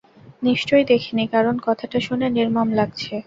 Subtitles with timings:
[0.43, 3.13] নিশ্চয়ই দেখিনি, কারণ কথাটা শুনে নির্মম লাগছে।